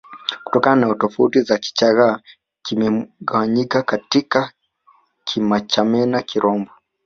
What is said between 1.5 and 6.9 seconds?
Kichagga kimegawanyika katika Kimachamena Kirombo